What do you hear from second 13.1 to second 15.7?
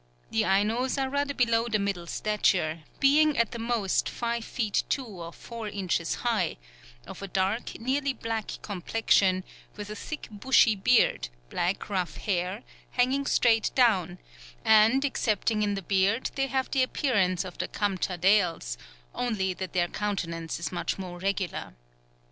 straight down; and excepting